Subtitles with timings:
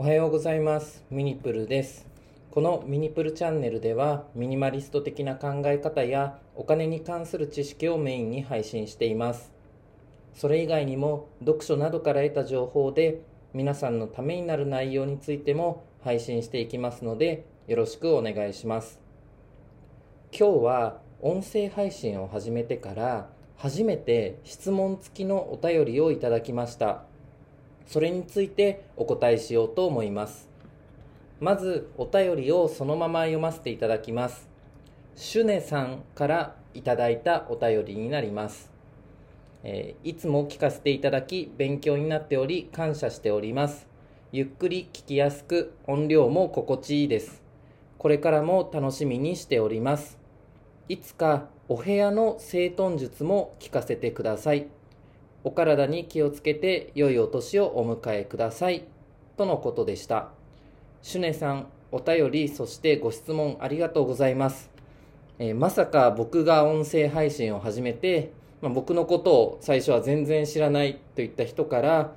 [0.00, 1.04] おはようございます。
[1.10, 2.06] ミニプルです。
[2.50, 9.52] このミニプルチャンネルではミニマリスト的な考え方やお金に関する知識をメインに配信しています。
[10.32, 13.20] それ以外にも読書などから得た情報で
[13.52, 19.02] 皆さんのためになる内容についても配信していきますのでよろしくお願いします。
[20.32, 23.28] 今日は音声配信を始めてから
[23.58, 27.09] 初めて質問付きのお便りをいただきました。
[27.86, 30.48] それについてお答えしようと思います。
[31.40, 34.48] まずお便りをそのまま読ませていただきます。
[35.16, 38.70] シュネさんからいただいたお便りになります。
[39.62, 43.86] えー、いつも聞かせていただき勉強になっており感謝しております。
[44.32, 47.42] ゆっくり聞きやすく音量も心地いいです。
[47.98, 50.18] これからも楽しみにしております。
[50.88, 54.68] いつかお部屋の整頓術も聞かせてください。
[55.42, 58.84] お体に気をつけて良いお年をお迎えください。
[59.36, 60.28] とのことでした。
[61.02, 64.70] シュネさん、お便り、そしてご質問ありがとうございます。
[65.38, 72.12] えー、まさか僕が音声配信を始めて、まあ、僕のことを最初は全然知らないといった人から、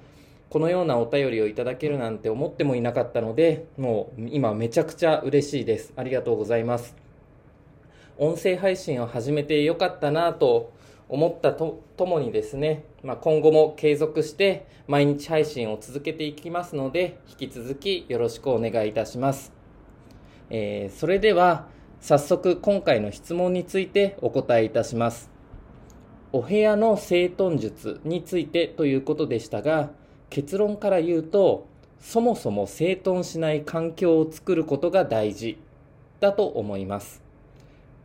[0.49, 5.93] このようなお便りをいただけるなんて思ってもいなかったので、もう今めちゃくちゃ嬉しいです。
[5.95, 6.95] ありがとうございます。
[8.17, 10.71] 音声配信を始めてよかったなと
[11.09, 19.51] 思ったとともにですね、まあ、今後も継続して毎日配信を続けていきますので引き続きよろしくお願いいたします、
[20.49, 21.67] えー、それでは
[22.01, 25.31] 早速今回の質問についてお答えいたします。
[26.33, 29.91] お部屋の整頓術についてということでしたが
[30.29, 31.67] 結論から言うと
[32.01, 35.57] そもそも整頓しない環境を作ることが大事
[36.19, 37.22] だと思います。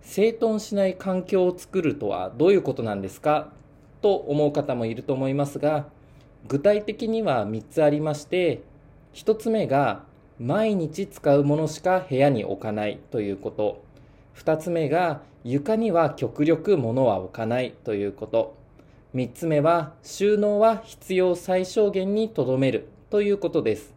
[0.03, 3.53] 整頓しない環境を作るとはどういうことなんですか？
[4.01, 5.87] と思う方もいると思いますが
[6.47, 8.63] 具体的には3つありまして
[9.15, 10.05] 1つ目が
[10.39, 13.83] 毎日使うものしか部屋に置かないということ。
[14.37, 18.55] 2つ目が床には極力物は置かないということ。
[19.14, 23.92] 3つ目は収納は必要最小限にとどめるということです。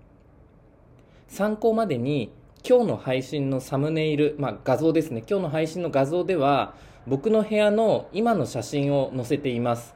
[1.28, 2.32] 参考までに
[2.64, 5.24] 今日の配信のサムネイル、まあ、画像ですね。
[5.28, 6.76] 今日の配信の画像では
[7.08, 9.96] 僕の部屋の今の写真を載せています。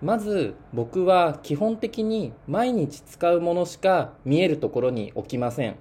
[0.00, 5.76] まず僕は基本的に毎日使うものしか見えるところに置きません。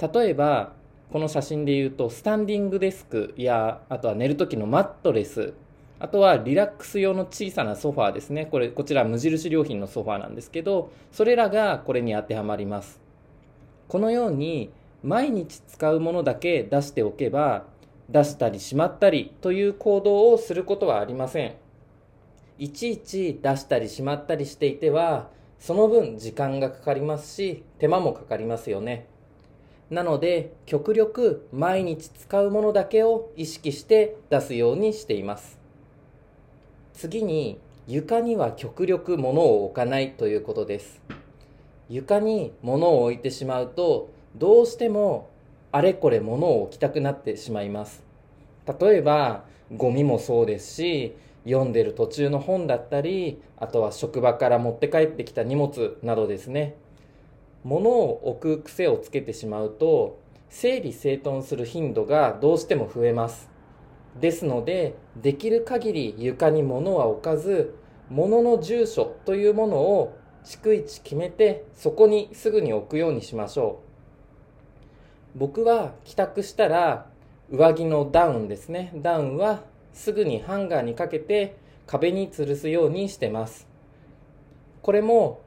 [0.00, 0.72] 例えば
[1.10, 5.52] この写真で言うとスタンディングデスクやあとは寝る時のマットレス
[5.98, 8.46] あとはリラックス用の小さなソファーですね。
[8.46, 13.09] これこちら無印良品のソファーなんですけどそれらがこれに当てはまります。
[13.90, 14.70] このように
[15.02, 17.64] 毎日使うものだけ出しておけば
[18.08, 21.56] 出したりしまったりという行動をすることはありません。
[22.56, 25.28] いちいち出したりしまったりしていては
[25.58, 29.06] その分時間がかかりますし手間もかかりますよね。
[29.90, 35.58] なので極力毎日使うものだけを意識して出すようにしています。
[36.94, 37.58] 次に
[37.88, 41.19] 床には極力物を置かないということです。
[41.90, 45.28] 床に物を置いてしまうとどうしても
[45.72, 48.04] あれこれ物を置きたくなってしまいます。
[48.80, 49.44] 例えば
[49.76, 56.76] ゴミもそうですし読んでる途中の本だったりあとは職場から持って帰ってきた荷物などですね。
[57.64, 63.50] 物を置く癖をつけてしまうと整理整頓する頻度がどうしても増えます。
[64.20, 67.74] ですのでできる限り床に物は置かず
[68.08, 73.80] 物の住所というものを逐一決めてそこにすぐに置くようにしましょ
[75.34, 75.38] う。
[75.38, 77.06] 僕は帰宅したら
[77.50, 78.92] 上着のダウンですね。
[78.96, 79.62] ダウンは
[79.92, 81.56] すぐにハンガーにかけて
[81.86, 83.68] 壁に吊るすようにしてます。
[84.82, 85.40] これも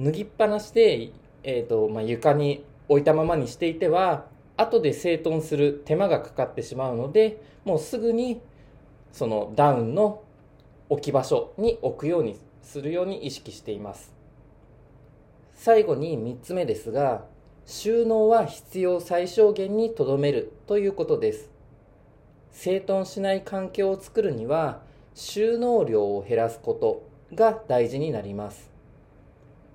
[0.00, 1.10] 脱ぎっぱなしで、
[1.42, 8.40] えーとまあ、床に置いたままにしていては後で整頓する手間がかかってしまうのでもうすぐに
[9.12, 10.22] そのダウンの
[10.88, 14.14] 置き場所に置くようにするように意識しています。
[15.54, 17.24] 最後に3つ目ですが
[17.66, 21.50] 収納は必要最小限にとどめるということです。
[22.50, 24.80] 整頓しない環境を作るには
[25.14, 27.02] 収納量を減らすこと
[27.34, 28.70] が大事になります。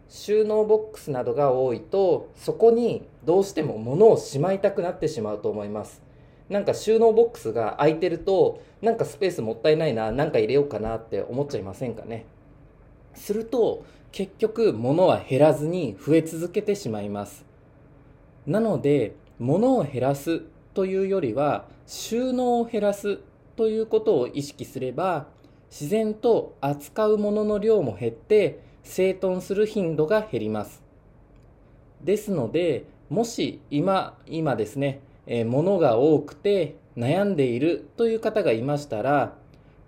[0.09, 6.01] 収納ボックスなどが多いとそこにどうしても物をしまいたくなってしまうと思います。
[6.49, 12.25] なんか収納ボックスが空いてるとなんかスペースもったいないななんか入れようかなって思っちゃいませんかね？
[13.17, 17.45] すると結局物は減らずに増え続けてしまいます。
[18.45, 20.41] なので物を減らす
[20.73, 23.19] というよりは収納を減らす
[23.55, 25.27] ということを意識すれば
[25.69, 30.81] 自然と扱うものの量も減って整頓する頻度が減ります。
[32.01, 39.35] ですのでもし今今ですね、えー、物が多くて悩んでいるという方がいましたら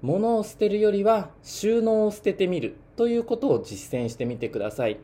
[0.01, 2.75] 物を捨てるよりは収納を捨ててみる。
[2.99, 4.99] ということを実践してみてください。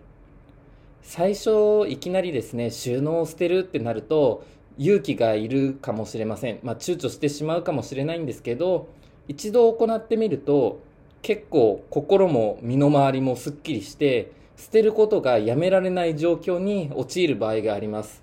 [1.01, 4.43] 最初いきなりですね収納を捨てるってなると
[4.77, 8.89] 勇気がいるかもしれません、まあ、躊躇してしまうかもしれないんですけど
[9.29, 10.81] 一度行ってみると
[11.21, 18.21] 結構心も身の回りもすっきりして捨てることがやめられない状況に陥る場合があります。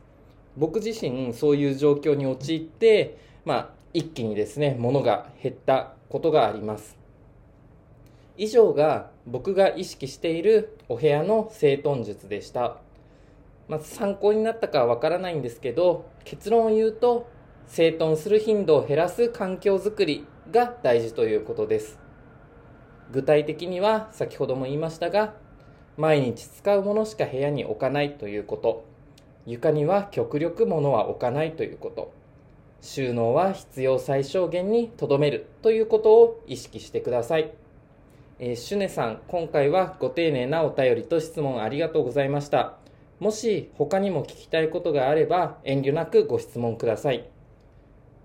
[0.59, 3.17] 僕自身そういう状況に陥って、
[3.47, 7.01] まあ、一気にですね物が減ったことがあります。
[8.37, 12.79] 以上が僕が意識しているお部屋の整頓術でした、
[13.69, 17.29] まあ、参考になったかわからないんですけど結論を言うと
[17.67, 21.99] 整頓する頻度を減らす環境づくりが大事ということです。
[23.11, 25.35] 具体的には先ほども言いましたが
[25.96, 28.85] 毎日使うものしか部屋に置かないということ。
[29.44, 32.12] 床には極力物は置かないということ。
[32.81, 37.52] 収納は必要最小限にとどめるということを意識してください、
[38.38, 42.79] えー、シュネさん今回はご丁寧なお便りと質問ありがとうございました。
[43.20, 47.29] もし他にも聞きたいことがあれば遠慮なくご質問ください。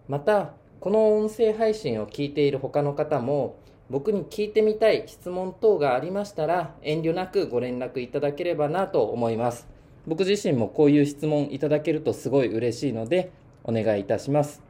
[0.08, 3.58] またこの音声配信を聞いている他の方も
[3.90, 9.68] 僕に聞いてみたい質問等がありましたら遠慮なくご連絡いただければなと思います。
[10.08, 13.32] 僕自身もこういう質問いただけるとすごい嬉しいので
[13.64, 14.64] お願いいたします。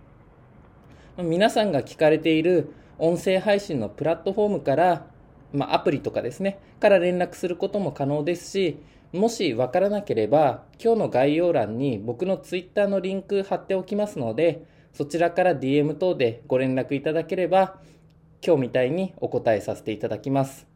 [1.17, 5.07] 皆さんが聞かれている音声配信のプラットフォームから、
[5.53, 8.77] まあ、アプリとかですねから連絡することも可能ですし
[9.13, 17.79] もしわからなければ今日の概要欄に僕の Twitter のリンク貼っておきますのでそちらから DM 等でご連絡いただければ
[18.45, 20.67] 今日みたいにお答えさせていただきます。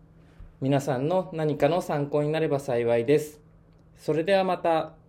[0.61, 3.39] 皆さんの何かの参考になれば幸いです。
[3.97, 5.00] それではまた。